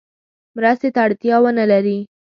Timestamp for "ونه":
1.41-1.65